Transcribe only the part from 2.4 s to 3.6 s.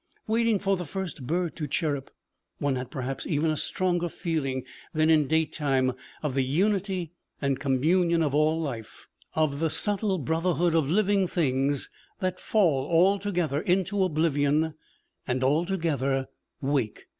one had perhaps even a